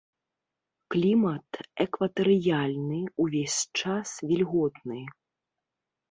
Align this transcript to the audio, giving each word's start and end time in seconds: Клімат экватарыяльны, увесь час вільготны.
Клімат 0.93 1.59
экватарыяльны, 1.85 3.01
увесь 3.25 3.59
час 3.81 4.09
вільготны. 4.31 4.99